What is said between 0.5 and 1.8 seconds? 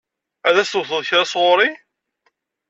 as-tewteḍ kra sɣur-i?